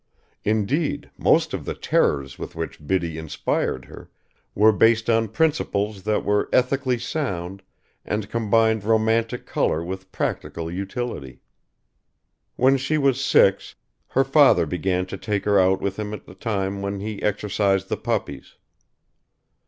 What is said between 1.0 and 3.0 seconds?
most of the terrors with which